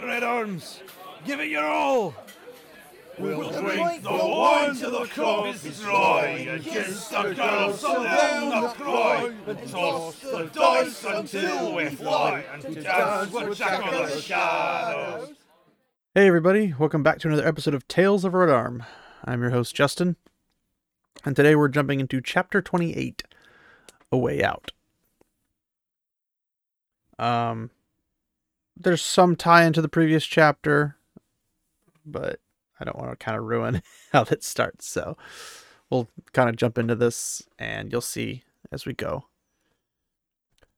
[0.00, 0.80] right, Red Arms.
[1.24, 2.14] Give it your all.
[3.18, 8.62] We'll drink the wine till the cup is dry and kiss the girls so down
[8.62, 14.20] the cry and toss the dice until we fly and dance with Jack of the
[14.20, 15.32] Shadows.
[16.14, 18.84] Hey everybody, welcome back to another episode of Tales of Red Arm.
[19.24, 20.14] I'm your host Justin,
[21.24, 23.24] and today we're jumping into chapter 28,
[24.12, 24.70] A Way Out.
[27.18, 27.70] Um
[28.78, 30.96] there's some tie into the previous chapter,
[32.04, 32.40] but
[32.78, 33.82] I don't want to kind of ruin
[34.12, 35.16] how that starts, so
[35.90, 39.24] we'll kind of jump into this and you'll see as we go.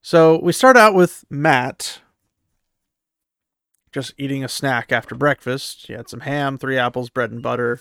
[0.03, 2.01] So we start out with Matt
[3.93, 5.87] just eating a snack after breakfast.
[5.87, 7.81] He had some ham, three apples, bread, and butter.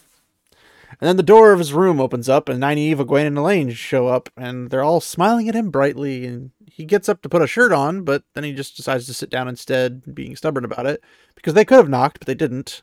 [0.89, 4.07] And then the door of his room opens up, and Nynaeve, Egwene, and Elayne show
[4.07, 6.25] up, and they're all smiling at him brightly.
[6.25, 9.13] And he gets up to put a shirt on, but then he just decides to
[9.13, 11.03] sit down instead, being stubborn about it,
[11.35, 12.81] because they could have knocked, but they didn't.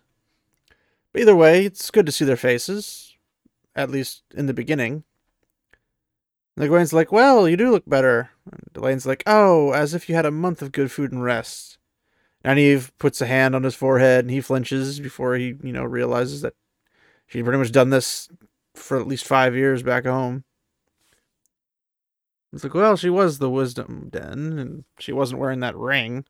[1.13, 3.17] But either way, it's good to see their faces,
[3.75, 5.05] at least in the beginning.
[6.57, 8.31] And Egwene's like, Well, you do look better.
[8.51, 11.79] And Elayne's like, Oh, as if you had a month of good food and rest.
[12.45, 16.43] Nynaeve puts a hand on his forehead and he flinches before he, you know, realizes
[16.43, 16.55] that
[17.27, 18.29] she'd pretty much done this
[18.75, 20.45] for at least five years back home.
[22.53, 26.25] It's like, well, she was the wisdom den, and she wasn't wearing that ring.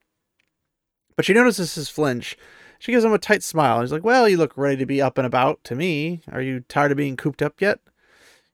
[1.15, 2.37] But she notices his flinch.
[2.79, 3.81] She gives him a tight smile.
[3.81, 6.23] He's like, well, you look ready to be up and about to me.
[6.31, 7.81] Are you tired of being cooped up yet?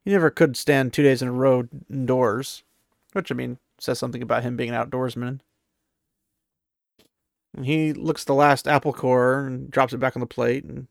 [0.05, 2.63] You never could stand two days in a row indoors.
[3.15, 5.41] Which, I mean, says something about him being an outdoorsman.
[7.55, 10.87] And he looks the last apple core and drops it back on the plate and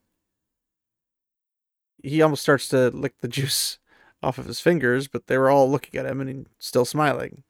[2.03, 3.79] he almost starts to lick the juice
[4.23, 7.43] off of his fingers, but they were all looking at him and he's still smiling.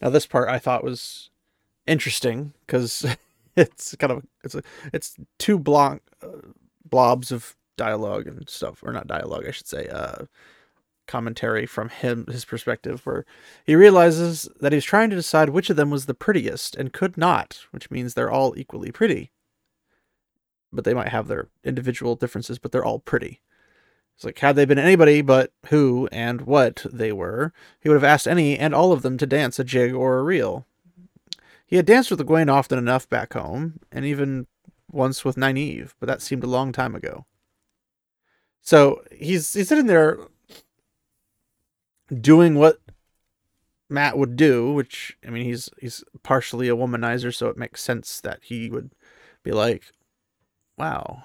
[0.00, 1.30] Now this part I thought was
[1.86, 3.04] interesting because
[3.56, 6.48] it's kind of it's a, it's two block uh,
[6.88, 10.26] blobs of dialogue and stuff, or not dialogue, I should say, uh,
[11.10, 13.26] commentary from him his perspective where
[13.66, 17.18] he realizes that he's trying to decide which of them was the prettiest and could
[17.18, 19.32] not which means they're all equally pretty
[20.72, 23.40] but they might have their individual differences but they're all pretty.
[24.14, 28.04] It's like had they been anybody but who and what they were he would have
[28.04, 30.66] asked any and all of them to dance a jig or a reel.
[31.66, 34.46] He had danced with Egwene often enough back home and even
[34.90, 37.26] once with Nynaeve but that seemed a long time ago.
[38.60, 40.18] So he's he's sitting there
[42.20, 42.80] doing what
[43.88, 48.20] Matt would do, which I mean he's he's partially a womanizer, so it makes sense
[48.20, 48.92] that he would
[49.42, 49.92] be like,
[50.80, 51.24] "Wow,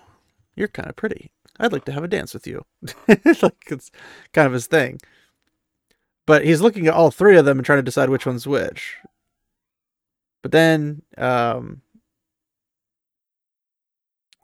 [0.55, 1.31] you're kind of pretty.
[1.59, 2.65] I'd like to have a dance with you."
[3.07, 3.91] like it's
[4.33, 4.99] kind of his thing.
[6.25, 8.97] But he's looking at all three of them and trying to decide which one's which.
[10.41, 11.81] But then um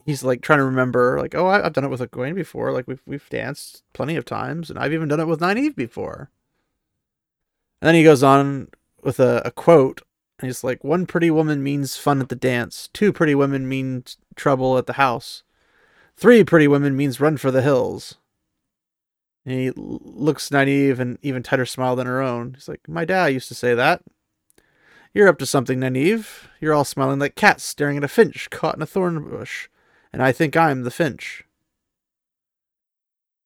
[0.06, 2.88] he's like trying to remember like oh I, have done it with Egwene before like
[2.88, 6.30] we've we've danced plenty of times and I've even done it with Nynaeve before
[7.82, 8.70] and then he goes on
[9.04, 10.02] with a, a quote
[10.42, 12.90] and he's like one pretty woman means fun at the dance.
[12.94, 14.04] Two pretty women mean
[14.36, 15.44] trouble at the house.
[16.16, 18.16] Three pretty women means run for the hills.
[19.46, 22.54] And he looks Nynaeve and even tighter smile than her own.
[22.56, 24.02] He's like my dad used to say that.
[25.14, 28.76] You're up to something Nynaeve you're all smiling like cats staring at a finch caught
[28.76, 29.68] in a thorn bush.
[30.14, 31.44] And I think I'm the Finch.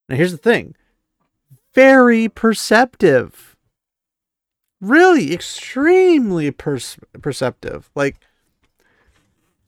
[0.10, 0.76] Now, here's the thing.
[1.74, 3.55] Very perceptive.
[4.88, 6.80] Really extremely per-
[7.22, 7.90] perceptive.
[7.96, 8.18] Like,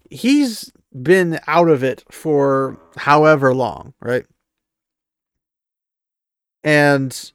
[0.10, 4.26] he's been out of it for however long, right?
[6.64, 7.32] And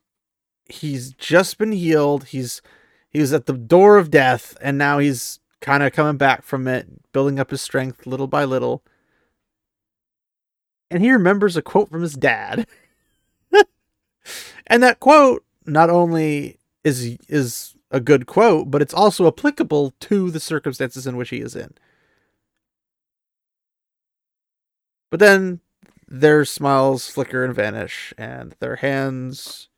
[0.66, 2.24] he's just been healed.
[2.24, 2.62] He's
[3.10, 6.66] he was at the door of death, and now he's kind of coming back from
[6.66, 8.82] it, building up his strength little by little
[10.92, 12.66] and he remembers a quote from his dad.
[14.66, 20.30] and that quote not only is is a good quote, but it's also applicable to
[20.30, 21.74] the circumstances in which he is in.
[25.10, 25.60] But then
[26.08, 29.68] their smiles flicker and vanish, and their hands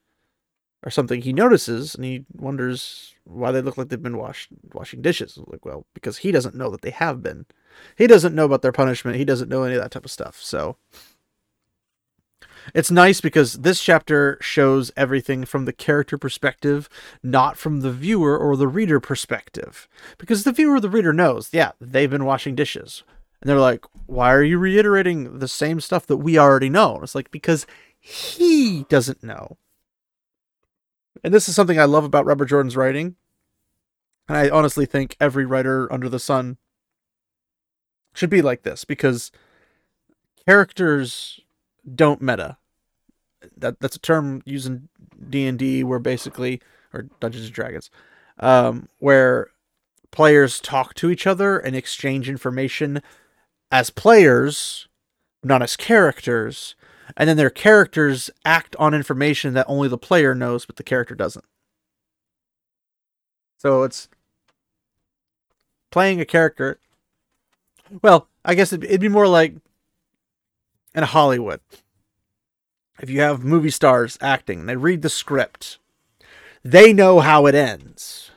[0.84, 5.02] are something he notices, and he wonders why they look like they've been wash, washing
[5.02, 5.38] dishes.
[5.46, 7.46] Like, well, because he doesn't know that they have been.
[7.96, 9.16] He doesn't know about their punishment.
[9.16, 10.40] He doesn't know any of that type of stuff.
[10.40, 10.76] So
[12.72, 16.88] it's nice because this chapter shows everything from the character perspective,
[17.22, 19.88] not from the viewer or the reader perspective.
[20.18, 23.02] Because the viewer or the reader knows, yeah, they've been washing dishes.
[23.40, 27.00] And they're like, why are you reiterating the same stuff that we already know?
[27.02, 27.66] It's like, because
[28.00, 29.58] he doesn't know.
[31.22, 33.16] And this is something I love about Robert Jordan's writing.
[34.28, 36.56] And I honestly think every writer under the sun
[38.14, 39.30] should be like this because
[40.46, 41.40] characters
[41.92, 42.58] don't meta.
[43.56, 44.88] That that's a term used in
[45.28, 46.60] D and D where basically
[46.92, 47.90] or Dungeons and Dragons,
[48.38, 49.48] um, where
[50.10, 53.02] players talk to each other and exchange information
[53.70, 54.88] as players,
[55.42, 56.76] not as characters,
[57.16, 61.14] and then their characters act on information that only the player knows, but the character
[61.14, 61.44] doesn't.
[63.58, 64.08] So it's
[65.90, 66.78] playing a character.
[68.02, 69.54] Well, I guess it'd, it'd be more like
[70.94, 71.60] in Hollywood.
[73.00, 75.78] If you have movie stars acting, they read the script,
[76.62, 78.30] they know how it ends,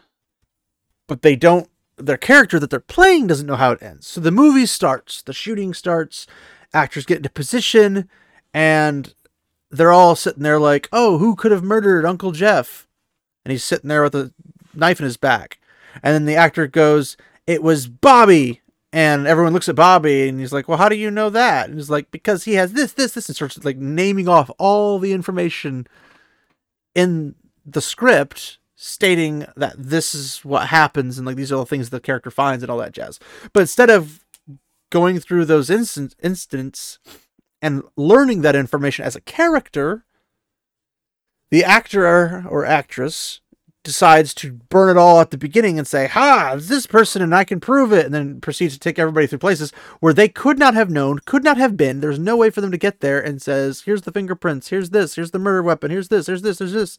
[1.07, 1.69] but they don't.
[2.00, 4.06] Their character that they're playing doesn't know how it ends.
[4.06, 6.27] So the movie starts, the shooting starts,
[6.74, 8.07] actors get into position,
[8.54, 9.15] and
[9.71, 12.88] they're all sitting there like, "Oh, who could have murdered Uncle Jeff?"
[13.44, 14.33] And he's sitting there with a
[14.74, 15.60] knife in his back,
[16.03, 18.62] and then the actor goes, "It was Bobby."
[18.97, 21.69] And everyone looks at Bobby and he's like, Well, how do you know that?
[21.69, 24.97] And he's like, Because he has this, this, this, and starts like naming off all
[24.97, 25.85] the information
[26.95, 31.91] in the script stating that this is what happens and like these are the things
[31.91, 33.19] the character finds and all that jazz.
[33.53, 34.25] But instead of
[34.89, 36.97] going through those instant instants
[37.61, 40.05] and learning that information as a character,
[41.51, 43.41] the actor or actress
[43.88, 47.45] decides to burn it all at the beginning and say, Ha, this person and I
[47.45, 50.74] can prove it, and then proceeds to take everybody through places where they could not
[50.74, 52.01] have known, could not have been.
[52.01, 55.16] There's no way for them to get there and says, Here's the fingerprints, here's this,
[55.16, 56.98] here's the murder weapon, here's this, here's this, here's this.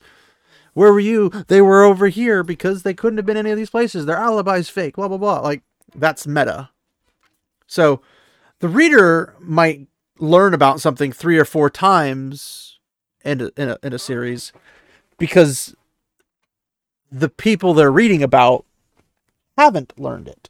[0.73, 1.29] Where were you?
[1.49, 4.07] They were over here because they couldn't have been any of these places.
[4.07, 5.41] Their alibi's fake, blah, blah, blah.
[5.41, 5.63] Like,
[5.95, 6.71] that's meta.
[7.67, 8.01] So
[8.61, 9.89] the reader might
[10.19, 12.79] learn about something three or four times
[13.25, 14.53] in a, in a, in a series
[15.19, 15.75] because
[17.11, 18.65] the people they're reading about
[19.57, 20.49] haven't learned it.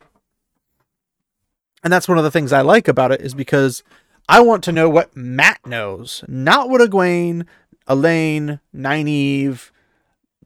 [1.83, 3.83] And that's one of the things I like about it is because
[4.29, 7.47] I want to know what Matt knows, not what Egwene,
[7.89, 9.71] Elayne, Nynaeve,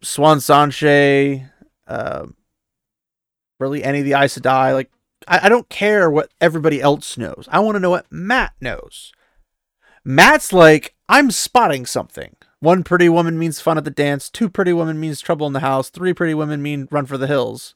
[0.02, 1.50] Siuan Sanche,
[1.88, 2.26] uh,
[3.58, 4.74] really any of the Aes Sedai.
[4.74, 4.90] Like,
[5.26, 7.48] I, I don't care what everybody else knows.
[7.50, 9.12] I want to know what Matt knows.
[10.04, 12.36] Matt's like, I'm spotting something.
[12.62, 14.30] One pretty woman means fun at the dance.
[14.30, 15.90] Two pretty women means trouble in the house.
[15.90, 17.74] Three pretty women mean run for the hills.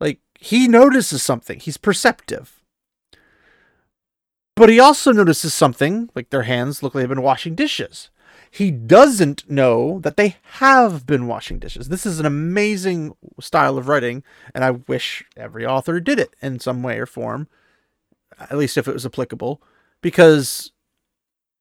[0.00, 1.60] Like, he notices something.
[1.60, 2.60] He's perceptive.
[4.56, 8.10] But he also notices something, like their hands look like they've been washing dishes.
[8.50, 11.90] He doesn't know that they have been washing dishes.
[11.90, 16.58] This is an amazing style of writing, and I wish every author did it in
[16.58, 17.46] some way or form,
[18.40, 19.62] at least if it was applicable,
[20.02, 20.72] because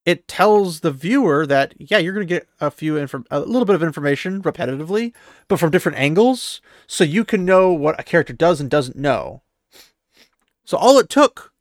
[0.08, 3.76] it tells the viewer that yeah, you're going to get a few a little bit
[3.76, 5.12] of information repetitively,
[5.50, 9.42] but from different angles, so you can know what a character does and doesn't know.
[10.64, 11.52] So all it took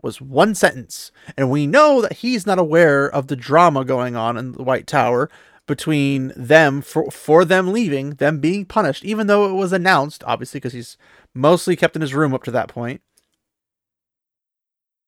[0.00, 1.10] was one sentence.
[1.36, 4.86] And we know that he's not aware of the drama going on in the White
[4.86, 5.28] Tower
[5.66, 10.60] between them for for them leaving, them being punished, even though it was announced, obviously,
[10.60, 10.96] because he's
[11.34, 13.02] mostly kept in his room up to that point.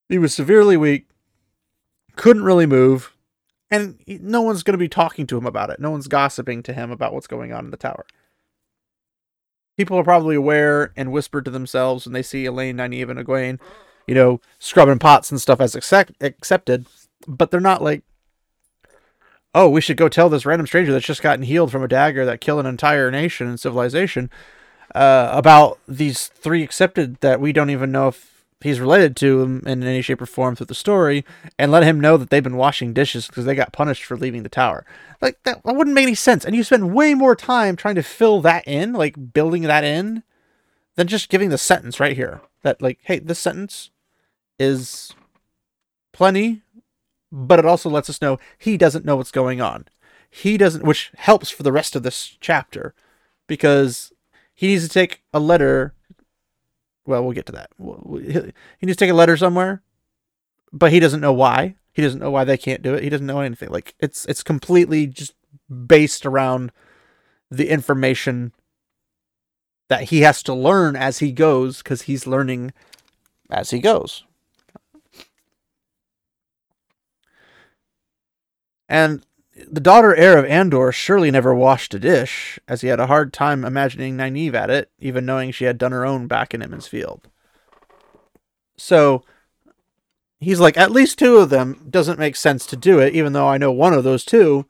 [0.08, 1.06] He was severely weak,
[2.16, 3.14] couldn't really move,
[3.70, 5.80] and no one's going to be talking to him about it.
[5.80, 8.04] No one's gossiping to him about what's going on in the tower.
[9.76, 13.58] People are probably aware and whisper to themselves when they see Elayne, Nynaeve, and Egwene
[14.10, 16.84] you know, scrubbing pots and stuff as accept- accepted,
[17.28, 18.02] but they're not like,
[19.54, 22.24] oh, we should go tell this random stranger that's just gotten healed from a dagger
[22.24, 24.28] that killed an entire nation and civilization
[24.96, 29.62] uh, about these three accepted that we don't even know if he's related to him
[29.66, 31.24] in any shape or form through the story,
[31.58, 34.42] and let him know that they've been washing dishes because they got punished for leaving
[34.42, 34.84] the tower.
[35.20, 36.44] Like that, that wouldn't make any sense.
[36.44, 40.22] And you spend way more time trying to fill that in, like building that in,
[40.96, 42.40] than just giving the sentence right here.
[42.62, 43.90] That like, hey, this sentence
[44.58, 45.14] is
[46.12, 46.62] plenty,
[47.32, 49.86] but it also lets us know he doesn't know what's going on.
[50.28, 52.94] He doesn't, which helps for the rest of this chapter
[53.46, 54.12] because
[54.54, 55.94] he needs to take a letter.
[57.10, 57.70] Well, we'll get to that.
[58.78, 59.82] He needs to take a letter somewhere,
[60.72, 61.74] but he doesn't know why.
[61.92, 63.02] He doesn't know why they can't do it.
[63.02, 63.68] He doesn't know anything.
[63.68, 65.34] Like it's it's completely just
[65.68, 66.70] based around
[67.50, 68.52] the information
[69.88, 72.72] that he has to learn as he goes because he's learning
[73.50, 74.22] as he goes.
[78.88, 79.26] And
[79.68, 83.32] the daughter heir of Andor surely never washed a dish, as he had a hard
[83.32, 86.86] time imagining Nynaeve at it, even knowing she had done her own back in Emond's
[86.86, 87.28] Field.
[88.76, 89.24] So
[90.38, 93.46] he's like, at least two of them doesn't make sense to do it, even though
[93.46, 94.66] I know one of those two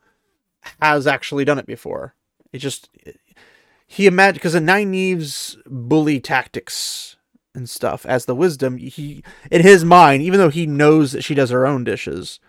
[0.80, 2.14] has actually done it before.
[2.52, 2.90] It just
[3.86, 7.16] he imagined because of Nynaeve's bully tactics
[7.54, 11.34] and stuff as the wisdom, he in his mind, even though he knows that she
[11.34, 12.40] does her own dishes,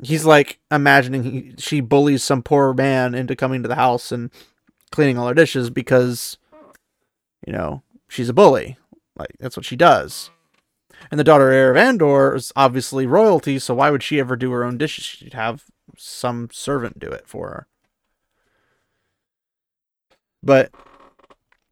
[0.00, 4.30] he's like imagining he, she bullies some poor man into coming to the house and
[4.90, 6.38] cleaning all her dishes because
[7.46, 8.76] you know, she's a bully.
[9.16, 10.30] Like that's what she does.
[11.10, 14.52] And the daughter heir of Andor is obviously royalty, so why would she ever do
[14.52, 15.04] her own dishes?
[15.04, 15.64] She'd have
[15.98, 17.66] some servant do it for her.
[20.42, 20.70] But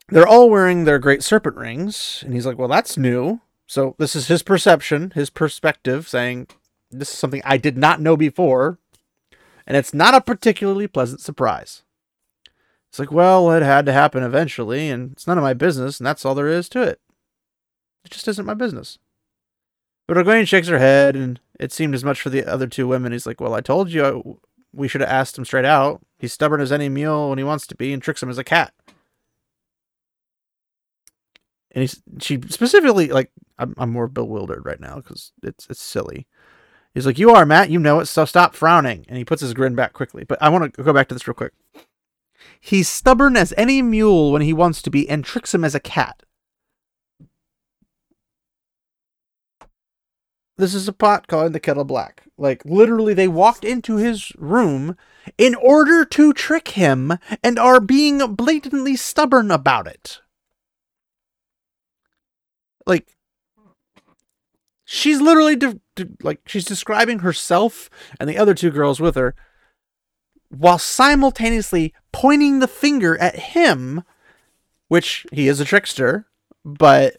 [0.09, 4.17] they're all wearing their great serpent rings, and he's like, "Well, that's new." So this
[4.17, 6.49] is his perception, his perspective, saying,
[6.91, 8.79] "This is something I did not know before,
[9.67, 11.83] and it's not a particularly pleasant surprise."
[12.91, 16.07] It's like, well, it had to happen eventually, and it's none of my business, and
[16.07, 17.01] that's all there is to it.
[18.05, 18.99] It just isn't my business.
[20.09, 23.13] But Egwene shakes her head, and it seemed as much for the other two women.
[23.13, 24.21] He's like, well, I told you I,
[24.73, 26.01] we should have asked him straight out.
[26.19, 28.45] He's stubborn as any mule when he wants to be, and tricks him as a
[28.45, 28.73] cat.
[31.71, 36.27] And he's she specifically like I'm I'm more bewildered right now because it's it's silly.
[36.95, 37.71] He's like, "You are Matt.
[37.71, 38.07] You know it.
[38.07, 40.25] So stop frowning." And he puts his grin back quickly.
[40.25, 41.53] But I want to go back to this real quick.
[42.61, 45.81] He's stubborn as any mule when he wants to be and tricks him as a
[45.81, 46.23] cat.
[50.61, 52.25] This is a pot calling the kettle black.
[52.37, 54.95] Like, literally, they walked into his room
[55.39, 60.21] in order to trick him and are being blatantly stubborn about it.
[62.87, 63.17] Like,
[64.85, 65.81] she's literally, de-
[66.23, 69.35] like, she's describing herself and the other two girls with her
[70.51, 74.03] while simultaneously pointing the finger at him,
[74.89, 76.27] which he is a trickster,
[76.65, 77.17] but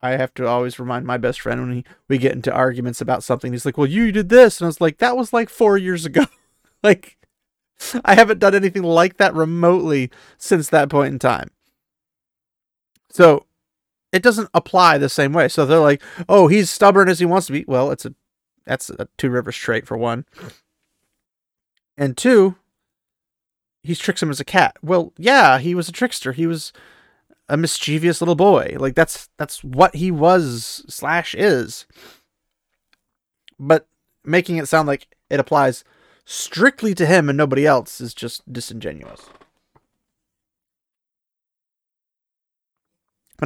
[0.00, 3.24] I have to always remind my best friend when he, we get into arguments about
[3.24, 3.52] something.
[3.52, 6.04] He's like, "Well, you did this," and I was like, "That was like four years
[6.04, 6.26] ago."
[6.82, 7.16] like,
[8.04, 11.50] I haven't done anything like that remotely since that point in time.
[13.10, 13.46] So,
[14.14, 15.48] it doesn't apply the same way.
[15.48, 18.14] So they're like, "Oh, he's stubborn as he wants to be." Well, it's a
[18.64, 20.24] that's a two rivers trait for one.
[21.96, 22.56] And two,
[23.82, 24.76] he tricks him as a cat.
[24.82, 26.32] Well, yeah, he was a trickster.
[26.32, 26.72] He was
[27.48, 28.76] a mischievous little boy.
[28.78, 31.86] Like that's that's what he was slash is.
[33.58, 33.86] But
[34.24, 35.84] making it sound like it applies
[36.24, 39.28] strictly to him and nobody else is just disingenuous.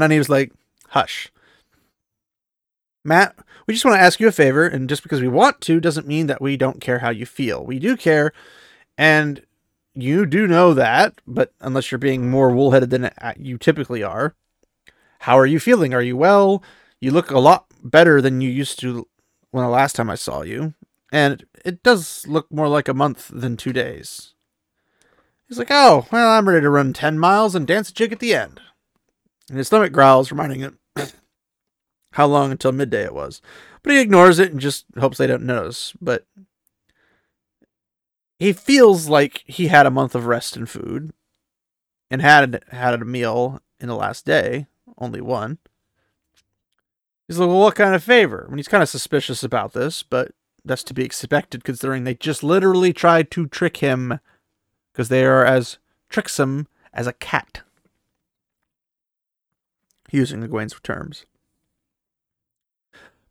[0.02, 0.52] And he was like,
[0.88, 1.30] "Hush,
[3.04, 3.36] Matt,
[3.66, 6.06] we just want to ask you a favor, and just because we want to doesn't
[6.06, 7.64] mean that we don't care how you feel.
[7.64, 8.32] We do care,
[8.96, 9.42] and
[9.94, 14.34] you do know that, but unless you're being more wool-headed than you typically are,
[15.20, 15.94] how are you feeling?
[15.94, 16.62] Are you well?
[17.00, 19.08] You look a lot better than you used to
[19.50, 20.74] when the last time I saw you,
[21.10, 24.34] and it does look more like a month than two days.
[25.48, 28.18] He's like, oh, well, I'm ready to run 10 miles and dance a jig at
[28.18, 28.60] the end.
[29.48, 30.78] And his stomach growls, reminding him
[32.12, 33.40] how long until midday it was.
[33.82, 35.94] But he ignores it and just hopes they don't notice.
[36.00, 36.26] But
[38.38, 41.12] he feels like he had a month of rest and food
[42.10, 44.66] and had had a meal in the last day,
[44.98, 45.58] only one.
[47.26, 48.44] He's like, well, what kind of favor?
[48.46, 50.32] I mean, he's kind of suspicious about this, but
[50.64, 54.20] that's to be expected considering they just literally tried to trick him
[54.92, 55.78] because they are as
[56.08, 57.62] tricksome as a cat.
[60.10, 61.24] Using the Egwene's terms.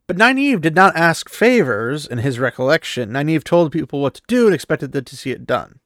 [0.07, 3.11] But Nynaeve did not ask favors in his recollection.
[3.11, 5.79] Nynaeve told people what to do and expected them to see it done.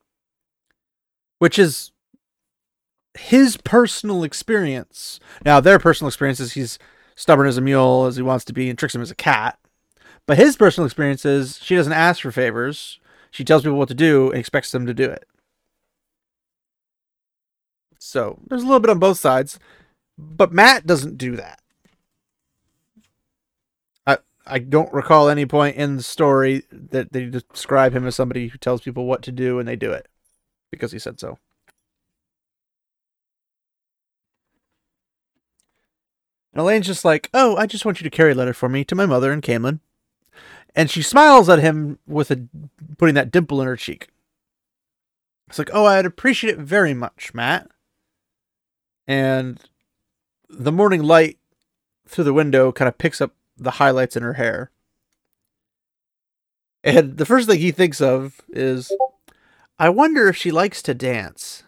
[1.40, 1.92] Which is
[3.18, 5.20] his personal experience.
[5.44, 6.78] Now, their personal experience is he's
[7.16, 9.58] stubborn as a mule as he wants to be and tricks him as a cat.
[10.28, 13.00] But his personal experience is she doesn't ask for favors.
[13.32, 15.26] She tells people what to do and expects them to do it.
[17.98, 19.60] So there's a little bit on both sides.
[20.22, 21.60] But Matt doesn't do that.
[24.06, 28.48] I I don't recall any point in the story that they describe him as somebody
[28.48, 30.08] who tells people what to do and they do it
[30.70, 31.38] because he said so.
[36.54, 38.84] And Elayne's just like, "Oh, I just want you to carry a letter for me
[38.86, 39.80] to my mother and Caemlyn."
[40.76, 42.48] And she smiles at him with a
[42.98, 44.10] putting that dimple in her cheek.
[45.48, 47.70] It's like, "Oh, I'd appreciate it very much, Matt."
[49.08, 49.60] And
[50.52, 51.38] the morning light
[52.08, 54.72] through the window kind of picks up the highlights in her hair.
[56.84, 58.92] And the first thing he thinks of is,
[59.78, 61.64] I wonder if she likes to dance.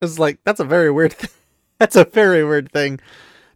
[0.00, 1.32] It's like, that's a very weird th-
[1.78, 2.98] That's a very weird thing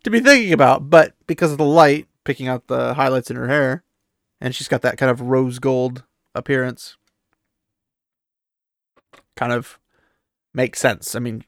[0.04, 0.88] to be thinking about.
[0.88, 3.82] But because of the light picking out the highlights in her hair,
[4.40, 6.96] and she's got that kind of rose gold appearance,
[9.36, 9.78] kind of
[10.54, 11.16] makes sense.
[11.16, 11.44] I mean,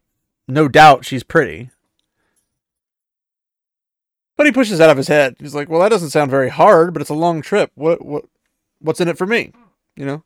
[0.47, 1.71] no doubt she's pretty.
[4.37, 5.37] But he pushes out of his head.
[5.39, 7.71] He's like, "Well, that doesn't sound very hard, but it's a long trip.
[7.75, 8.25] What what
[8.81, 9.53] what's in it for me?"
[9.97, 10.25] You know,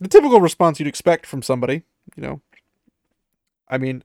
[0.00, 1.82] the typical response you'd expect from somebody.
[2.16, 2.40] You know,
[3.68, 4.04] I mean,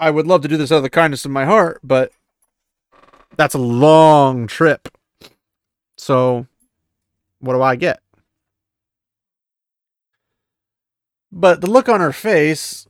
[0.00, 2.12] I would love to do this out of the kindness of my heart, but
[3.36, 4.88] that's a long trip.
[5.96, 6.46] So,
[7.40, 8.00] what do I get?
[11.30, 12.86] But the look on her face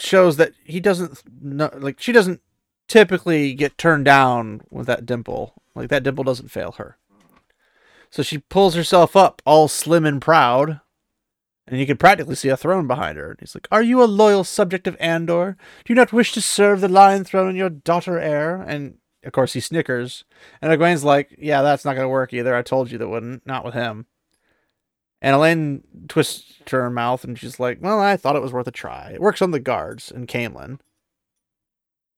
[0.00, 1.22] shows that he doesn't
[1.80, 2.40] like she doesn't
[2.88, 5.54] typically get turned down with that dimple.
[5.74, 6.96] Like that dimple doesn't fail her.
[8.10, 10.80] So she pulls herself up, all slim and proud,
[11.66, 13.30] and you can practically see a throne behind her.
[13.30, 15.56] And he's like, Are you a loyal subject of Andor?
[15.84, 18.62] Do you not wish to serve the Lion Throne your daughter heir?
[18.62, 20.24] And of course he snickers.
[20.62, 22.54] And Egwene's like, Yeah, that's not gonna work either.
[22.54, 24.06] I told you that wouldn't, not with him.
[25.22, 28.72] And Elayne twists her mouth and she's like, Well, I thought it was worth a
[28.72, 29.12] try.
[29.12, 30.78] It works on the guards and Caemlyn.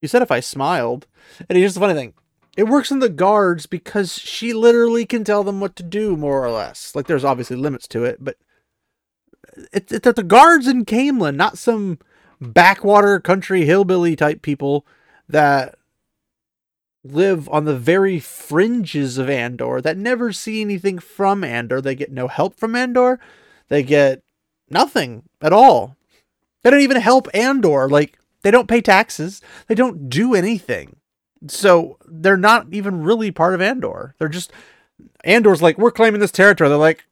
[0.00, 1.06] You said if I smiled.
[1.48, 2.14] And here's the funny thing.
[2.56, 6.44] It works on the guards because she literally can tell them what to do, more
[6.44, 6.94] or less.
[6.94, 8.36] Like there's obviously limits to it, but
[9.72, 11.98] it's it's the guards in Caemlyn, not some
[12.40, 14.86] backwater country hillbilly type people
[15.28, 15.77] that
[17.04, 21.80] live on the very fringes of Andor that never see anything from Andor.
[21.80, 23.20] They get no help from Andor.
[23.68, 24.22] They get
[24.70, 25.96] nothing at all.
[26.62, 27.88] They don't even help Andor.
[27.88, 29.40] Like they don't pay taxes.
[29.66, 30.96] They don't do anything.
[31.46, 34.14] So they're not even really part of Andor.
[34.18, 34.52] They're just
[35.24, 36.68] Andor's like, we're claiming this territory.
[36.68, 37.06] They're like,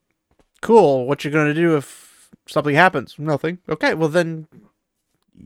[0.62, 1.06] cool.
[1.06, 3.14] What you gonna do if something happens?
[3.18, 3.58] Nothing.
[3.68, 3.94] Okay.
[3.94, 4.48] Well then,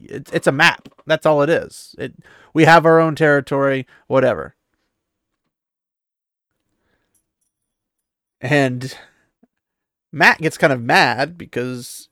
[0.03, 0.89] it's it's a map.
[1.07, 1.95] That's all it is.
[1.99, 2.15] It
[2.55, 3.87] we have our own territory.
[4.07, 4.55] Whatever.
[8.41, 8.97] And
[10.13, 12.09] Matt gets kind of mad because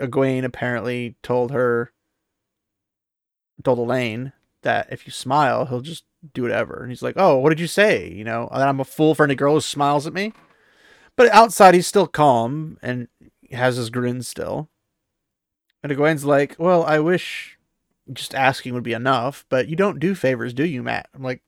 [0.00, 1.92] Egwene apparently told her,
[3.62, 4.32] told Elayne
[4.62, 6.04] that if you smile, he'll just
[6.34, 6.82] do whatever.
[6.82, 8.10] And he's like, "Oh, what did you say?
[8.10, 10.32] You know, that I'm a fool for any girl who smiles at me."
[11.16, 13.08] But outside, he's still calm and
[13.50, 14.70] has his grin still.
[15.82, 17.58] And Egwene's like, "Well, I wish
[18.12, 21.08] just asking would be enough, but you don't do favors, do you, Matt?
[21.14, 21.42] I'm like,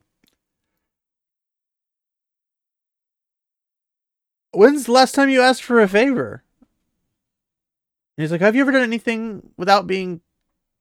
[4.53, 6.43] "When's the last time you asked for a favor?"
[8.17, 10.21] And he's like, "Have you ever done anything without being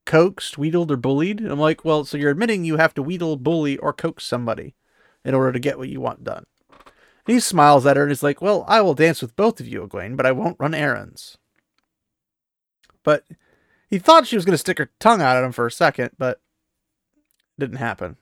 [0.06, 1.42] coaxed, wheedled, or bullied.
[1.42, 4.76] I'm like, well, so you're admitting you have to wheedle, bully, or coax somebody
[5.24, 6.46] in order to get what you want done.
[7.26, 9.68] And he smiles at her and is like, well, I will dance with both of
[9.68, 11.38] you, Egwene, but I won't run errands.
[13.04, 13.24] But
[13.94, 16.10] he thought she was going to stick her tongue out at him for a second,
[16.18, 16.42] but
[17.12, 18.18] it didn't happen.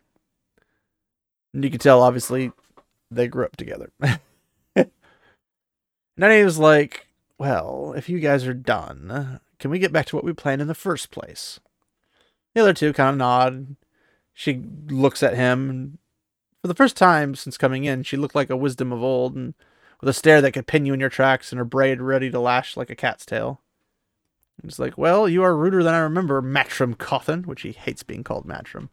[1.53, 2.51] And you could tell, obviously,
[3.09, 3.89] they grew up together.
[4.75, 4.89] and
[6.17, 7.07] he was like,
[7.37, 10.67] well, if you guys are done, can we get back to what we planned in
[10.67, 11.61] the first place?
[12.53, 13.77] The other two kind of nod.
[14.33, 15.99] She looks at him.
[16.61, 19.53] For the first time since coming in, she looked like a wisdom of old, and
[20.01, 22.41] with a stare that could pin you in your tracks and her braid ready to
[22.41, 23.61] lash like a cat's tail.
[24.63, 28.23] It's like, well, you are ruder than I remember, Matrim Cauthon, which he hates being
[28.23, 28.89] called Matrim.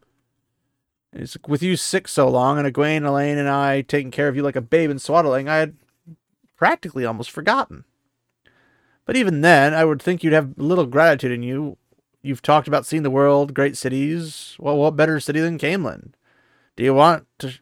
[1.11, 4.27] And he's like, with you sick so long, and Egwene, Elayne, and I taking care
[4.27, 5.75] of you like a babe in swaddling, I had
[6.55, 7.83] practically almost forgotten.
[9.05, 11.77] But even then, I would think you'd have little gratitude in you
[12.21, 14.55] You've talked about seeing the world, great cities.
[14.59, 16.11] Well, what better city than Caemlyn?
[16.75, 17.53] Do you want to,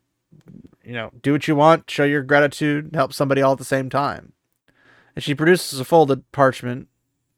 [0.83, 3.89] you know, do what you want, show your gratitude, help somebody all at the same
[3.89, 4.33] time?
[5.15, 6.87] And she produces a folded parchment,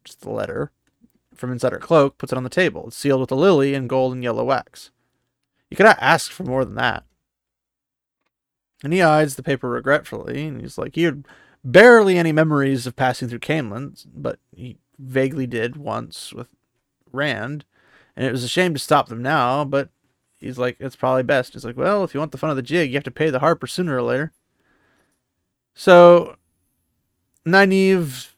[0.10, 0.72] just the letter,
[1.36, 2.88] from inside her cloak, puts it on the table.
[2.88, 4.92] It's sealed with a lily in gold and yellow wax.
[5.70, 7.04] You cannot ask for more than that.
[8.84, 11.28] And he eyes the paper regretfully, and he's like, he had
[11.64, 16.48] barely any memories of passing through Caemlyn, but he vaguely did once with
[17.12, 17.66] Rand,
[18.16, 19.90] and it was a shame to stop them now, but
[20.40, 21.54] he's like, it's probably best.
[21.54, 23.30] He's like, well, if you want the fun of the jig, you have to pay
[23.30, 24.32] the harper sooner or later.
[25.74, 26.36] So,
[27.46, 28.29] Nynaeve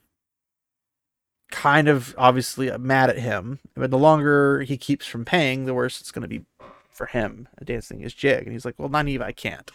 [1.51, 5.99] kind of obviously mad at him, but the longer he keeps from paying, the worse
[5.99, 6.45] it's going to be
[6.89, 8.43] for him dancing his jig.
[8.43, 9.69] And he's like, well, Nynaeve, I can't.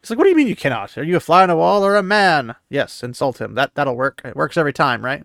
[0.00, 0.96] He's like, what do you mean you cannot?
[0.96, 2.54] Are you a fly on a wall or a man?
[2.68, 3.54] Yes, insult him.
[3.54, 4.22] That that'll work.
[4.24, 5.24] It works every time, right?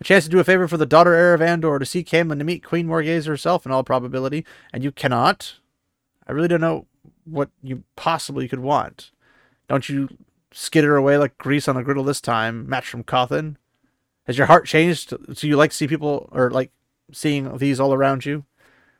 [0.00, 2.38] A chance to do a favor for the daughter heir of Andor, to see Caemlyn,
[2.38, 5.56] to meet Queen Morgase herself in all probability, and you cannot?
[6.26, 6.86] I really don't know
[7.24, 9.10] what you possibly could want.
[9.68, 10.08] Don't you
[10.52, 13.56] skitter away like grease on a griddle this time, Matrim Cauthon?
[14.26, 16.70] Has your heart changed so you like to see people, or like
[17.12, 18.44] seeing these all around you?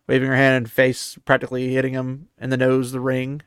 [0.07, 3.41] Waving her hand and face, practically hitting him in the nose, the ring.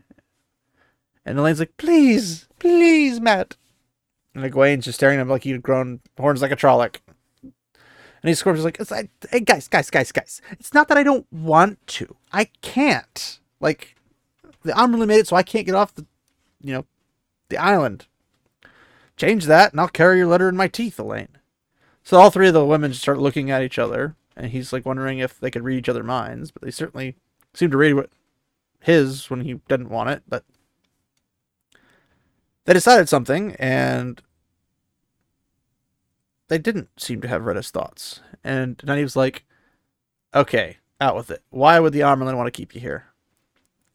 [1.24, 3.58] And Elayne's like, please, please, Matt.
[4.34, 6.98] And Egwene's just staring at him like he'd grown horns like a Trolloc.
[7.44, 10.42] And he squirms like, it's like, hey guys, guys, guys, guys.
[10.54, 12.16] It's not that I don't want to.
[12.34, 13.40] I can't.
[13.60, 13.96] Like,
[14.63, 16.08] the Amyrlin made it so I can't get off the,
[16.62, 16.86] you know,
[17.50, 18.08] the island.
[19.16, 21.38] Change that, and I'll carry your letter in my teeth, Elayne.
[22.08, 25.20] So all three of the women start looking at each other, and he's like wondering
[25.20, 27.17] if they could read each other's minds, but they certainly
[27.54, 28.10] seem to read what
[28.80, 30.24] his when he didn't want it.
[30.26, 30.46] But
[32.63, 34.22] they decided something, and
[36.48, 38.22] they didn't seem to have read his thoughts.
[38.41, 39.43] And Nynaeve's like,
[40.34, 41.43] okay, out with it.
[41.50, 43.08] Why would the Amyrlin want to keep you here?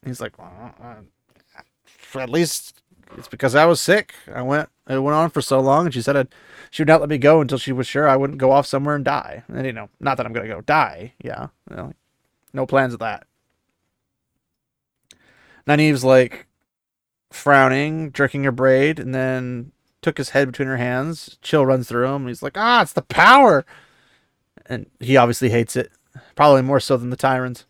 [0.05, 2.82] He's like, well, uh, at least
[3.16, 4.14] it's because I was sick.
[4.33, 6.29] I went, it went on for so long, and she said I'd,
[6.70, 8.96] she would not let me go until she was sure I wouldn't go off somewhere
[8.96, 9.44] and die.
[9.48, 11.14] And you know, not that I'm gonna go die.
[11.22, 11.92] Yeah, you know,
[12.53, 13.27] no plans of that.
[15.66, 16.46] Nynaeve's like
[17.31, 21.38] frowning, jerking her braid, and then took his head between her hands.
[21.42, 22.27] Chill runs through him.
[22.27, 23.64] he's like, ah, it's the power.
[24.66, 25.90] And he obviously hates it,
[26.35, 27.64] probably more so than the tyrants.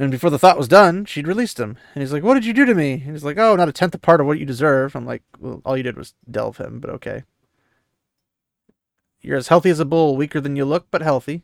[0.00, 1.76] And before the thought was done, she'd released him.
[1.94, 2.92] And he's like, What did you do to me?
[2.92, 4.96] And he's like, Oh, not a tenth of part of what you deserve.
[4.96, 7.24] I'm like, Well, all you did was delve him, but okay.
[9.20, 11.42] You're as healthy as a bull, weaker than you look, but healthy.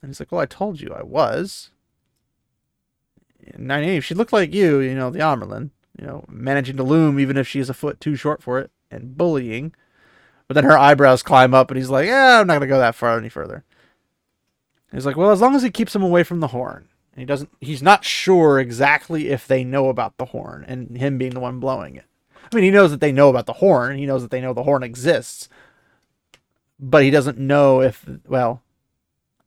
[0.00, 1.70] And he's like, Well, I told you I was.
[3.58, 7.36] Nynaeve, she looked like you, you know, the Amyrlin, you know, managing to loom even
[7.36, 9.74] if she's a foot too short for it, and bullying.
[10.46, 12.78] But then her eyebrows climb up, and he's like, Yeah, I'm not going to go
[12.78, 13.64] that far any further.
[14.92, 16.86] He's like, Well, as long as he keeps him away from the horn.
[17.16, 21.18] And he doesn't, he's not sure exactly if they know about the horn and him
[21.18, 22.04] being the one blowing it.
[22.52, 24.52] I mean, he knows that they know about the horn, he knows that they know
[24.52, 25.48] the horn exists,
[26.78, 28.62] but he doesn't know if, well,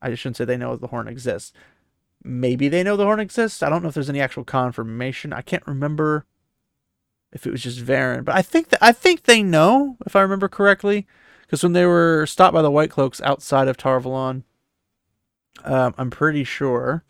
[0.02, 1.54] I just shouldn't say they know the horn exists
[2.24, 3.64] maybe they know the horn exists.
[3.64, 5.34] I don't know if there's any actual confirmation.
[5.34, 6.26] I can't remember
[7.32, 10.22] if it was just Verin, but I think that I think they know if I
[10.22, 11.08] remember correctly,
[11.42, 14.44] because when they were stopped by the White Cloaks outside of Tar Valon,
[15.64, 17.04] um, I'm pretty sure,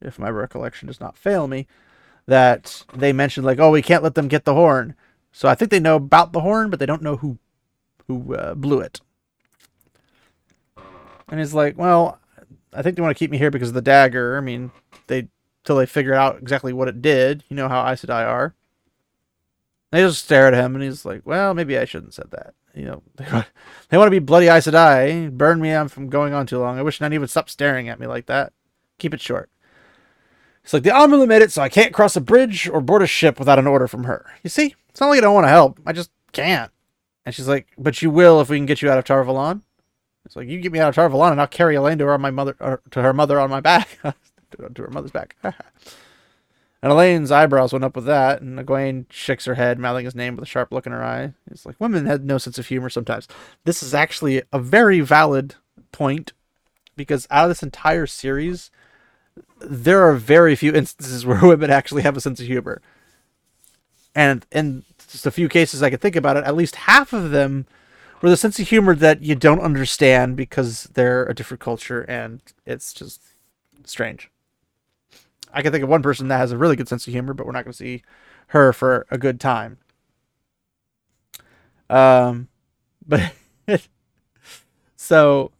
[0.00, 1.66] if my recollection does not fail me,
[2.26, 4.94] that they mentioned like, oh, we can't let them get the horn.
[5.32, 7.38] So I think they know about the horn, but they don't know who
[8.06, 9.00] who uh, blew it.
[11.28, 12.18] And he's like, well,
[12.72, 14.38] I think they want to keep me here because of the dagger.
[14.38, 14.70] I mean,
[15.06, 15.28] they
[15.64, 17.44] till they figure out exactly what it did.
[17.48, 18.54] You know how Aes Sedai are.
[19.90, 22.84] They just stare at him, and he's like, "Well, maybe I shouldn't said that." You
[22.84, 23.46] know, they want,
[23.88, 26.78] they want to be bloody Aes Sedai, burn me out from going on too long.
[26.78, 28.52] I wish Nynaeve would stop staring at me like that.
[28.98, 29.50] Keep it short.
[30.68, 33.06] It's like the Amyrlin made it so I can't cross a bridge or board a
[33.06, 34.26] ship without an order from her.
[34.42, 35.80] You see, it's not like I don't want to help.
[35.86, 36.70] I just can't.
[37.24, 39.62] And she's like, "But you will if we can get you out of Tar Valon."
[40.26, 42.18] It's like you get me out of Tar Valon and I'll carry Elayne to her
[42.18, 42.52] my mother
[42.90, 43.98] to her mother on my back,
[44.74, 45.36] to her mother's back.
[45.42, 50.36] and Elayne's eyebrows went up with that, and Egwene shakes her head, mouthing his name
[50.36, 51.32] with a sharp look in her eye.
[51.50, 53.26] It's like women had no sense of humor sometimes.
[53.64, 55.54] This is actually a very valid
[55.92, 56.34] point
[56.94, 58.70] because out of this entire series,
[59.60, 62.80] there are very few instances where women actually have a sense of humor.
[64.14, 67.30] And in just a few cases I could think about it, at least half of
[67.30, 67.66] them
[68.20, 72.40] with a sense of humor that you don't understand because they're a different culture and
[72.66, 73.22] it's just
[73.84, 74.30] strange.
[75.52, 77.46] I can think of one person that has a really good sense of humor, but
[77.46, 78.02] we're not going to see
[78.48, 79.78] her for a good time.
[81.88, 82.48] Um,
[83.06, 83.32] but
[84.96, 85.52] so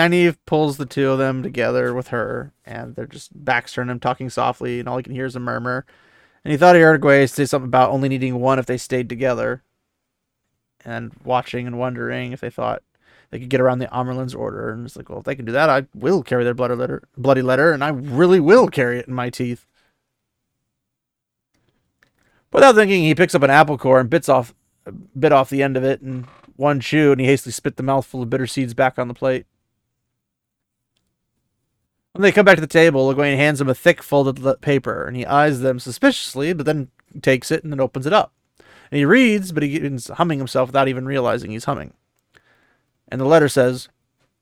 [0.00, 4.30] Nynaeve pulls the two of them together with her, and they're just backs him talking
[4.30, 5.84] softly, and all he can hear is a murmur.
[6.42, 9.10] And he thought he heard Egwene say something about only needing one if they stayed
[9.10, 9.62] together
[10.84, 12.82] and watching and wondering if they thought
[13.30, 14.70] they could get around the Amyrlin's order.
[14.70, 17.02] And it's like, well, if they can do that, I will carry their bloody letter,
[17.18, 19.66] bloody letter, and I really will carry it in my teeth.
[22.52, 24.54] Without thinking, he picks up an apple core and bits off,
[25.18, 28.22] bit off the end of it and one chew, and he hastily spit the mouthful
[28.22, 29.46] of bitter seeds back on the plate.
[32.12, 35.16] When they come back to the table, Egwene hands him a thick folded paper, and
[35.16, 36.88] he eyes them suspiciously, but then
[37.22, 38.32] takes it and then opens it up.
[38.90, 41.94] And he reads, but he's humming himself without even realizing he's humming.
[43.08, 43.88] And the letter says,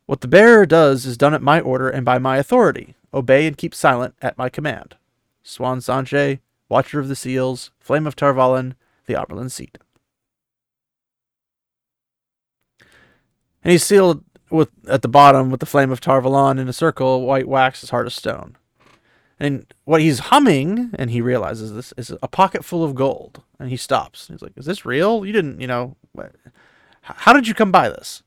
[0.07, 2.95] What the bearer does is done at my order and by my authority.
[3.13, 4.97] Obey and keep silent at my command.
[5.45, 8.75] Siuan Sanche, Watcher of the Seals, Flame of Tar Valon,
[9.07, 9.79] the Amyrlin Seat.
[13.65, 16.73] And he sealed with at the bottom with the flame of Tar Valon in a
[16.73, 18.57] circle, white wax as hard as stone.
[19.41, 23.43] And what he's humming, and he realizes this, is a pocket full of gold.
[23.61, 24.29] And he stops.
[24.29, 25.25] He's like, Is this real?
[25.25, 25.97] You didn't, you know,
[27.03, 28.23] how did you come by this?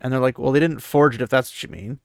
[0.00, 2.00] And they're like, Well, they didn't forge it if that's what you mean.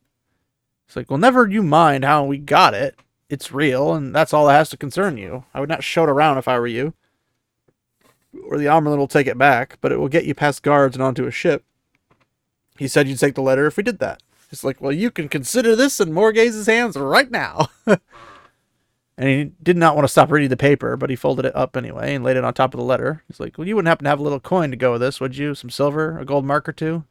[0.87, 2.99] It's like, Well, never you mind how we got it.
[3.29, 5.45] It's real, and that's all that has to concern you.
[5.53, 6.93] I would not show it around if I were you.
[8.43, 11.03] Or the Amyrlin will take it back, but it will get you past guards and
[11.03, 11.63] onto a ship.
[12.81, 14.23] He said you'd take the letter if we did that.
[14.49, 17.67] He's like, well, you can consider this in Morgase's hands right now.
[17.85, 17.99] and
[19.19, 22.15] he did not want to stop reading the paper, but he folded it up anyway
[22.15, 23.21] and laid it on top of the letter.
[23.27, 25.19] He's like, well, you wouldn't happen to have a little coin to go with this,
[25.19, 25.53] would you?
[25.53, 27.03] Some silver, a gold mark or two?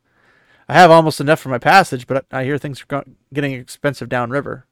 [0.69, 4.67] I have almost enough for my passage, but I hear things are getting expensive downriver,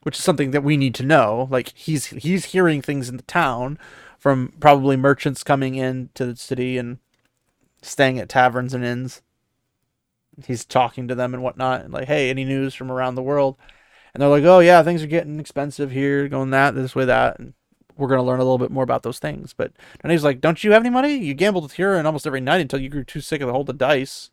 [0.00, 1.46] which is something that we need to know.
[1.50, 3.78] Like he's he's hearing things in the town
[4.18, 7.00] from probably merchants coming in to the city and
[7.82, 9.20] staying at taverns and inns.
[10.46, 13.56] He's talking to them and whatnot, and like, hey, any news from around the world?
[14.12, 17.38] And they're like, oh yeah, things are getting expensive here, going that this way that,
[17.38, 17.54] and
[17.96, 19.52] we're gonna learn a little bit more about those things.
[19.52, 19.72] But
[20.02, 21.16] and he's like, don't you have any money?
[21.16, 23.66] You gambled with Hurin almost every night until you grew too sick of the hold
[23.66, 24.30] the dice.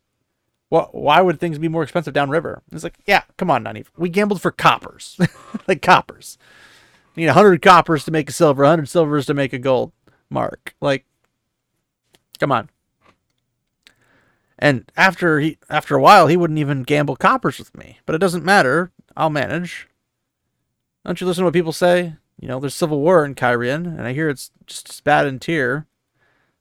[0.70, 2.62] Well, why would things be more expensive downriver?
[2.72, 3.86] It's like, yeah, come on, Nynaeve.
[3.96, 5.18] We gambled for coppers,
[5.68, 6.36] like coppers.
[7.14, 9.92] You need hundred coppers to make a silver, hundred silvers to make a gold
[10.30, 10.74] mark.
[10.80, 11.06] Like,
[12.38, 12.68] come on.
[14.58, 17.98] And after he, after a while, he wouldn't even gamble coppers with me.
[18.06, 18.90] But it doesn't matter.
[19.16, 19.88] I'll manage.
[21.04, 22.14] Don't you listen to what people say?
[22.40, 25.38] You know, there's civil war in Cairhien, and I hear it's just as bad in
[25.38, 25.86] Tear.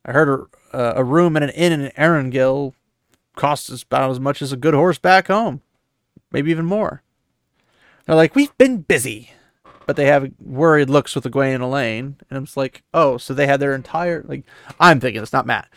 [0.06, 2.74] I heard a, uh, a room in an inn in Aringill
[3.36, 5.62] costs about as much as a good horse back home,
[6.32, 7.04] maybe even more.
[8.06, 9.32] They're like, we've been busy,
[9.86, 13.48] but they have worried looks with Egwene and Elayne, and it's like, oh, so they
[13.48, 14.46] had their entire like.
[14.80, 15.68] I'm thinking it's not Matt.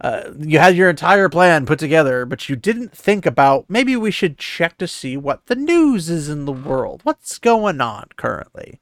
[0.00, 4.10] Uh, you had your entire plan put together, but you didn't think about maybe we
[4.10, 7.02] should check to see what the news is in the world.
[7.04, 8.80] What's going on currently?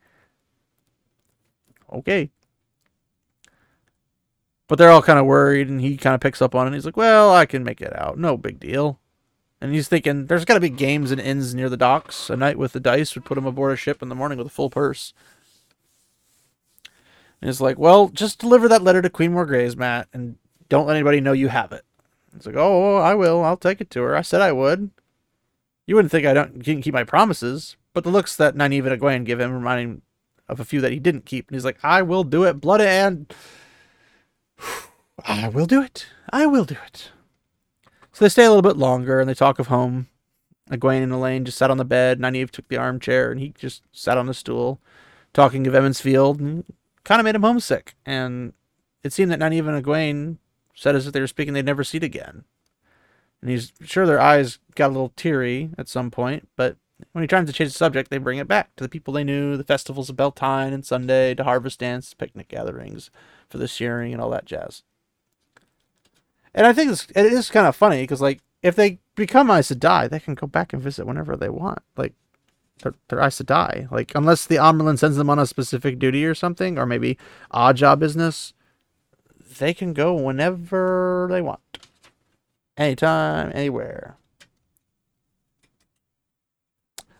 [1.92, 2.30] Okay.
[4.68, 6.74] But they're all kind of worried, and he kind of picks up on it.
[6.74, 8.18] he's like, "Well, I can make it out.
[8.18, 9.00] No big deal."
[9.60, 12.30] And he's thinking, "There's got to be games and inns near the docks.
[12.30, 14.46] A night with the dice would put him aboard a ship in the morning with
[14.46, 15.14] a full purse."
[17.40, 20.36] And he's like, "Well, just deliver that letter to Queen Morgase, Matt, and
[20.68, 21.84] don't let anybody know you have it."
[22.36, 23.44] It's like, "Oh, I will.
[23.44, 24.16] I'll take it to her.
[24.16, 24.90] I said I would."
[25.86, 29.00] You wouldn't think I don't didn't keep my promises, but the looks that Nynaeve and
[29.00, 30.02] Egwene give him remind him
[30.48, 32.80] of a few that he didn't keep, and he's like, "I will do it, blood
[32.80, 33.32] and."
[35.24, 36.06] I will do it.
[36.30, 37.10] I will do it.
[38.12, 40.08] So they stay a little bit longer and they talk of home.
[40.70, 42.18] Egwene and Elayne just sat on the bed.
[42.18, 44.80] Nynaeve took the armchair and he just sat on the stool,
[45.32, 46.64] talking of Emond's Field and
[47.04, 47.94] kind of made him homesick.
[48.04, 48.52] And
[49.02, 50.36] it seemed that Nynaeve and Egwene
[50.78, 52.44] said as if they were speaking they'd never see it again.
[53.40, 56.76] And he's sure their eyes got a little teary at some point, but
[57.12, 59.24] when he tries to change the subject, they bring it back to the people they
[59.24, 63.10] knew, the festivals of Beltane and Sunday, to harvest dance, picnic gatherings,
[63.48, 64.82] for the shearing and all that jazz.
[66.54, 69.70] And I think it's, it is kind of funny because like if they become Aes
[69.70, 71.80] Sedai, they can go back and visit whenever they want.
[71.96, 72.14] Like
[72.82, 73.90] they're, they're Aes Sedai.
[73.92, 77.16] Like unless the Amyrlin sends them on a specific duty or something, or maybe
[77.52, 78.54] odd job business,
[79.58, 81.60] they can go whenever they want.
[82.76, 84.16] Anytime, anywhere.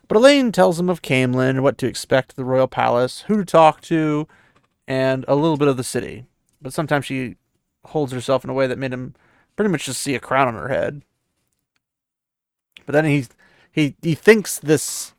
[0.07, 3.45] But Elayne tells them of Caemlyn, what to expect at the royal palace, who to
[3.45, 4.27] talk to,
[4.87, 6.25] and a little bit of the city.
[6.61, 7.35] But sometimes she
[7.85, 9.13] holds herself in a way that made him
[9.55, 11.03] pretty much just see a crown on her head.
[12.85, 13.27] But then he
[13.71, 15.13] he he thinks this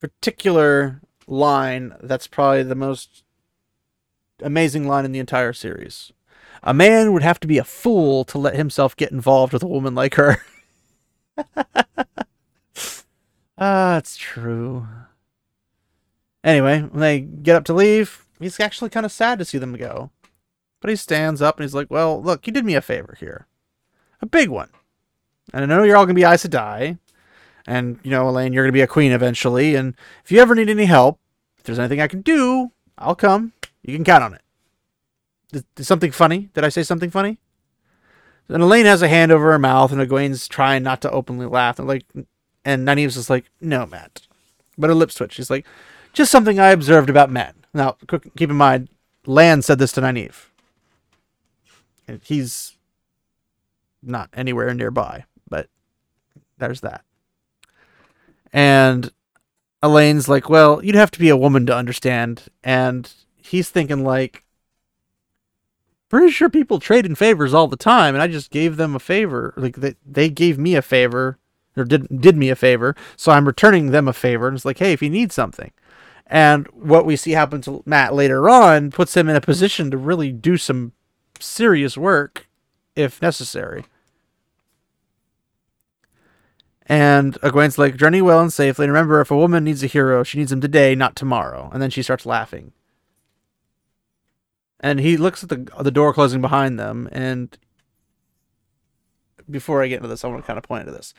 [0.00, 3.24] particular line that's probably the most
[4.42, 6.12] amazing line in the entire series.
[6.64, 9.68] A man would have to be a fool to let himself get involved with a
[9.68, 10.42] woman like her.
[13.58, 14.88] ah, it's true.
[16.42, 19.76] Anyway, when they get up to leave, he's actually kind of sad to see them
[19.76, 20.10] go.
[20.80, 23.46] But he stands up and he's like, Well, look, you did me a favor here.
[24.22, 24.70] A big one.
[25.52, 26.98] And I know you're all going to be Aes Sedai.
[27.66, 29.74] And, you know, Elayne, you're going to be a queen eventually.
[29.74, 31.18] And if you ever need any help,
[31.58, 33.52] if there's anything I can do, I'll come.
[33.82, 34.43] You can count on it.
[35.78, 36.50] Something funny?
[36.54, 37.38] Did I say something funny?
[38.48, 41.78] And Elayne has a hand over her mouth, and Egwene's trying not to openly laugh.
[41.78, 42.04] And like,
[42.64, 44.22] and Nynaeve's just like, "No, Matt,"
[44.76, 45.34] but her lips twitch.
[45.34, 45.66] She's like,
[46.12, 47.96] "Just something I observed about men." Now,
[48.36, 48.88] keep in mind,
[49.26, 50.46] Lan said this to Nynaeve.
[52.06, 52.76] And he's
[54.02, 55.68] not anywhere nearby, but
[56.58, 57.02] there's that.
[58.52, 59.10] And
[59.82, 62.44] Elayne's like, well, you'd have to be a woman to understand.
[62.62, 64.43] And he's thinking, like,
[66.14, 69.00] pretty sure people trade in favors all the time, and I just gave them a
[69.00, 69.52] favor.
[69.56, 71.40] Like, they, they gave me a favor,
[71.76, 74.46] or did, did me a favor, so I'm returning them a favor.
[74.46, 75.72] And it's like, hey, if you need something.
[76.28, 79.96] And what we see happen to Matt later on puts him in a position to
[79.96, 80.92] really do some
[81.40, 82.48] serious work
[82.94, 83.84] if necessary.
[86.86, 88.84] And Egwene's like, journey well and safely.
[88.84, 91.70] And remember, if a woman needs a hero, she needs him today, not tomorrow.
[91.72, 92.70] And then she starts laughing.
[94.84, 97.56] And he looks at the the door closing behind them, and
[99.50, 101.14] before I get into this, I want to kind of point into this.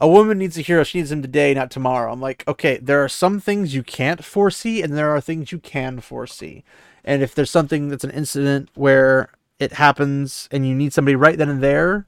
[0.00, 0.84] A woman needs a hero.
[0.84, 2.10] She needs him today, not tomorrow.
[2.10, 5.58] I'm like, okay, there are some things you can't foresee, and there are things you
[5.58, 6.64] can foresee.
[7.04, 11.36] And if there's something that's an incident where it happens and you need somebody right
[11.36, 12.06] then and there,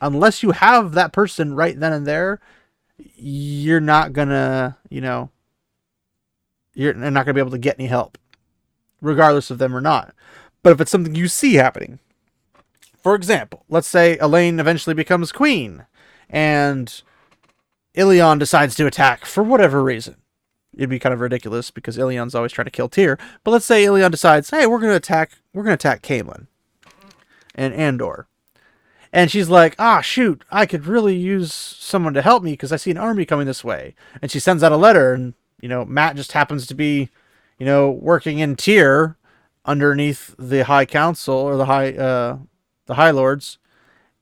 [0.00, 2.40] unless you have that person right then and there,
[2.96, 5.28] you're not gonna, you know,
[6.72, 8.16] you're not gonna be able to get any help,
[9.04, 10.14] regardless of them or not.
[10.62, 11.98] But if it's something you see happening,
[13.02, 15.86] for example, let's say Elayne eventually becomes queen
[16.30, 17.02] and
[17.94, 20.16] Illian decides to attack for whatever reason.
[20.74, 23.18] It'd be kind of ridiculous because Illian's always trying to kill Tear.
[23.44, 26.46] But let's say Illian decides, hey, we're gonna attack we're gonna attack Caemlyn
[27.54, 28.26] and Andor.
[29.12, 32.76] And she's like, ah, shoot, I could really use someone to help me because I
[32.76, 33.94] see an army coming this way.
[34.20, 37.10] And she sends out a letter, and, you know, Mat just happens to be,
[37.64, 39.16] you know, working in Tear
[39.64, 42.36] underneath the High Council or the High, uh,
[42.84, 43.56] the High Lords.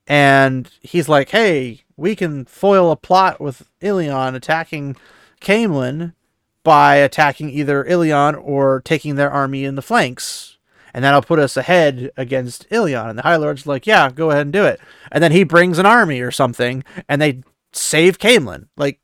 [0.07, 4.95] And he's like, hey, we can foil a plot with Illian attacking
[5.41, 6.15] Caemlyn
[6.63, 10.59] by attacking either Illian or taking their army in the flanks.
[10.95, 13.11] And that'll put us ahead against Illian.
[13.11, 14.79] And the High Lord's like, yeah, go ahead and do it.
[15.11, 18.69] And then he brings an army or something, and they save Caemlyn.
[18.77, 19.01] Like,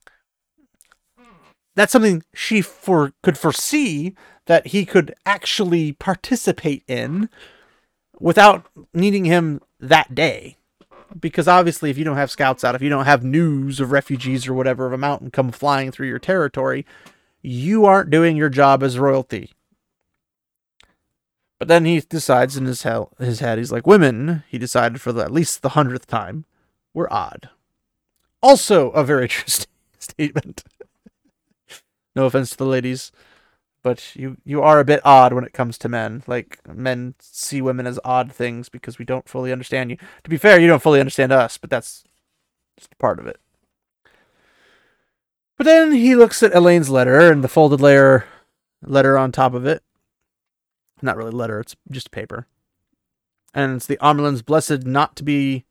[1.78, 4.14] that's something she for could foresee
[4.46, 7.28] that he could actually participate in
[8.18, 10.56] without needing him that day.
[11.18, 14.46] Because obviously if you don't have scouts out if you don't have news of refugees
[14.46, 16.84] or whatever of a mountain come flying through your territory
[17.40, 19.52] you aren't doing your job as royalty.
[21.58, 25.12] But then he decides in his, hell, his head he's like women he decided for
[25.12, 26.44] the, at least the hundredth time
[26.92, 27.48] were odd.
[28.42, 29.64] Also a very true
[29.98, 30.64] statement
[32.18, 33.11] no offense to the ladies
[33.83, 36.22] but you you are a bit odd when it comes to men.
[36.26, 39.96] Like men see women as odd things because we don't fully understand you.
[40.24, 42.04] To be fair, you don't fully understand us, but that's
[42.76, 43.40] just part of it.
[45.57, 48.26] But then he looks at Elayne's letter and the folded layer
[48.83, 49.83] letter on top of it.
[51.02, 52.46] Not really letter, it's just paper.
[53.54, 55.64] And it's the Amyrlin's blessed not to be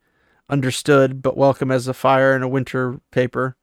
[0.50, 3.56] understood, but welcome as a fire in a winter paper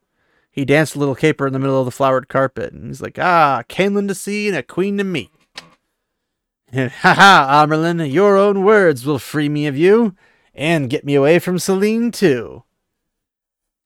[0.55, 3.19] he danced a little caper in the middle of the flowered carpet, and he's like,
[3.19, 5.33] "Ah, Caemlyn to see and a queen to meet."
[6.71, 10.15] And ha ha, Amyrlin, your own words will free me of you,
[10.55, 12.63] and get me away from Selene too.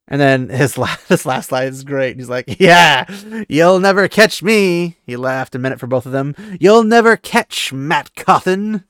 [0.06, 2.18] And then his last, his last line is great.
[2.18, 3.06] He's like, "Yeah,
[3.48, 6.34] you'll never catch me." He laughed a minute for both of them.
[6.60, 8.84] "You'll never catch Mat Cauthon."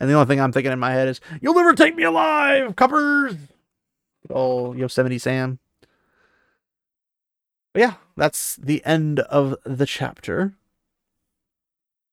[0.00, 2.74] And the only thing I'm thinking in my head is, "You'll never take me alive,
[2.74, 3.36] coppers."
[4.28, 5.60] Oh, Yosemite Sam.
[7.72, 10.54] But yeah, that's the end of the chapter.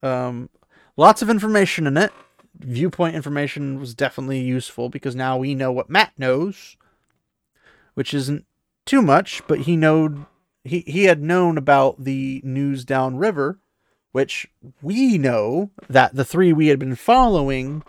[0.04, 0.50] Um,
[0.98, 2.12] lots of information in it.
[2.58, 6.78] Viewpoint information was definitely useful because now we know what Mat knows,
[7.96, 8.46] which isn't
[8.86, 10.26] too much, but he knowed
[10.64, 13.60] he he had known about the news downriver,
[14.12, 14.48] which
[14.82, 17.84] we know that the three we had been following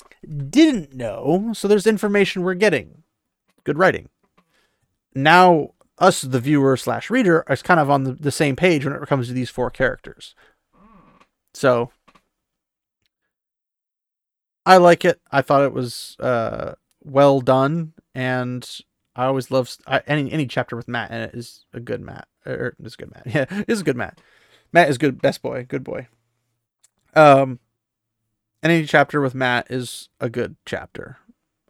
[0.51, 1.53] didn't know.
[1.55, 3.03] So there's information we're getting.
[3.63, 4.09] Good writing.
[5.15, 8.95] Now us, the viewer slash reader, is kind of on the, the same page when
[8.95, 10.35] it comes to these four characters.
[11.55, 11.91] So
[14.67, 15.21] I like it.
[15.31, 18.69] I thought it was uh, well done, and
[19.15, 19.75] I always love
[20.07, 23.23] any any chapter with Mat in it is a good Mat Or is good Mat.
[23.27, 24.21] Yeah, is a good Mat.
[24.73, 25.23] Mat is good.
[25.23, 25.65] Best boy.
[25.67, 26.09] Good boy.
[27.15, 27.61] Um,
[28.63, 31.19] any chapter with Mat is a good chapter.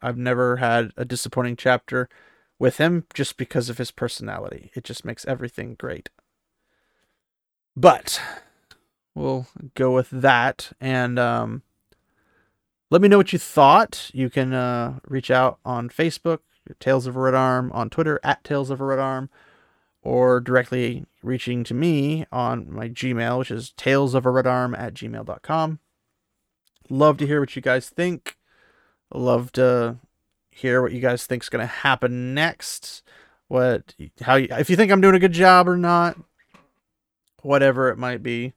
[0.01, 2.09] I've never had a disappointing chapter
[2.59, 4.71] with him just because of his personality.
[4.73, 6.09] It just makes everything great.
[7.75, 8.21] But
[9.13, 11.61] we'll go with that and um,
[12.89, 14.09] let me know what you thought.
[14.13, 16.39] You can uh, reach out on Facebook,
[16.79, 19.29] Tales of a Red Arm, on Twitter at Tales of a Red Arm,
[20.01, 24.73] or directly reaching to me on my Gmail, which is tales of a red arm
[24.73, 25.79] at gmail.com.
[26.89, 28.37] Love to hear what you guys think.
[29.13, 29.97] Love to
[30.57, 33.03] hear what you guys think is going to happen next.
[33.47, 36.17] What, how, if you think I'm doing a good job or not,
[37.43, 38.53] whatever it might be.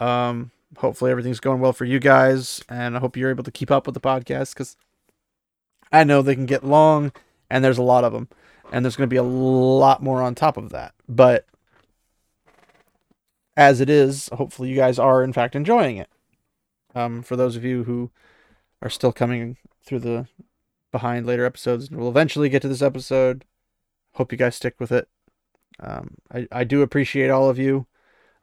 [0.00, 3.70] Um, hopefully everything's going well for you guys, and I hope you're able to keep
[3.70, 4.76] up with the podcast because
[5.92, 7.12] I know they can get long,
[7.50, 8.28] and there's a lot of them,
[8.72, 10.94] and there's going to be a lot more on top of that.
[11.08, 11.46] But
[13.56, 16.08] as it is, hopefully you guys are in fact enjoying it.
[16.94, 18.10] Um, for those of you who
[18.80, 20.26] are still coming through the
[20.90, 21.90] behind later episodes.
[21.90, 23.44] We'll eventually get to this episode.
[24.14, 25.08] Hope you guys stick with it.
[25.80, 27.86] Um, I, I do appreciate all of you.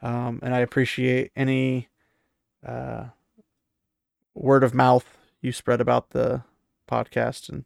[0.02, 1.90] Um, and I appreciate any
[2.66, 3.06] uh,
[4.34, 6.44] word of mouth you spread about the
[6.88, 7.50] podcast.
[7.50, 7.66] And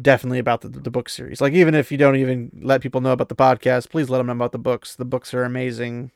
[0.00, 1.40] definitely about the, the book series.
[1.40, 4.26] Like even if you don't even let people know about the podcast, please let them
[4.26, 4.94] know about the books.
[4.94, 6.12] The books are amazing,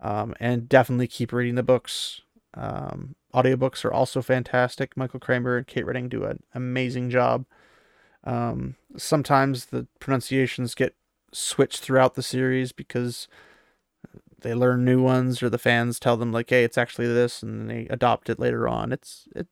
[0.00, 2.22] um, and definitely keep reading the books.
[2.54, 4.96] Um, audiobooks are also fantastic.
[4.96, 7.44] Michael Kramer and Kate Reading do an amazing job.
[8.24, 10.94] Um, sometimes the pronunciations get
[11.32, 13.28] switched throughout the series because
[14.40, 17.70] they learn new ones or the fans tell them like hey it's actually this and
[17.70, 19.46] they adopt it later on it's it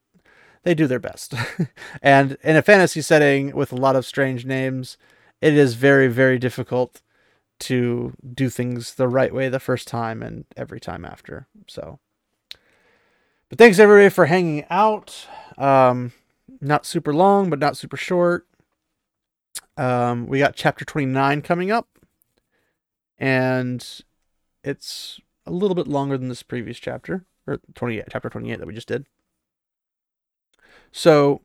[0.64, 1.34] they do their best
[2.02, 4.96] and in a fantasy setting with a lot of strange names
[5.40, 7.02] it is very very difficult
[7.60, 11.98] to do things the right way the first time and every time after so
[13.48, 15.26] but thanks everybody for hanging out.
[15.56, 16.12] Um
[16.60, 18.46] not super long but not super short.
[19.76, 21.88] Um we got chapter 29 coming up
[23.18, 23.84] and
[24.62, 28.74] it's a little bit longer than this previous chapter or 28 chapter 28 that we
[28.74, 29.06] just did.
[30.92, 31.42] So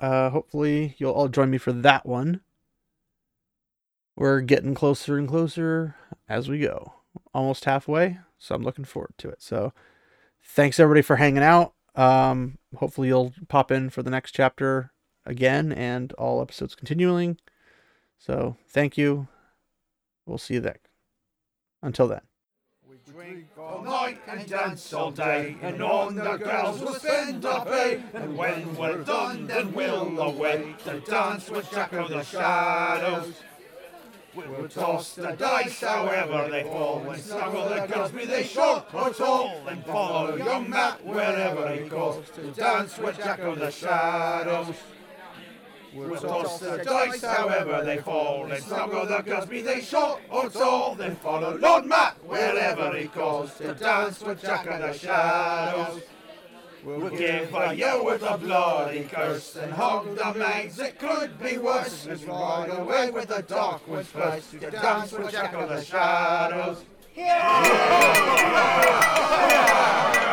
[0.00, 2.40] uh hopefully you'll all join me for that one.
[4.16, 5.94] We're getting closer and closer
[6.28, 6.94] as we go.
[7.32, 9.42] Almost halfway so i'm looking forward to it.
[9.42, 9.72] So
[10.48, 14.92] thanks everybody for hanging out um hopefully you'll pop in for the next chapter
[15.24, 17.38] again and all episodes continuing
[18.18, 19.28] so thank you
[20.26, 20.76] we'll see you then
[21.82, 22.20] until then.
[22.88, 27.64] We drink all night and dance all day, and on the girls we'll spend our
[27.64, 28.02] pay.
[28.14, 33.34] And when we're done, then we'll away to dance with Jack of the Shadows.
[34.46, 39.10] We'll toss the dice however they fall, and snuggle the girls, be they short or
[39.10, 44.76] tall, and follow young Mat wherever he goes to dance with Jack of the Shadows.
[45.92, 50.48] We'll toss the dice however they fall, and snuggle the girls, be they short or
[50.48, 56.02] tall, then follow Lord Mat wherever he goes to dance with Jack of the Shadows.
[56.88, 60.78] We'll give a you with a bloody curse and hog the mags.
[60.78, 62.06] It could be worse.
[62.06, 66.82] Let's ride away with the darkwood first to dance with Jack of the Shadows.
[67.14, 67.62] Yeah!
[67.66, 68.28] yeah.
[69.50, 70.27] yeah.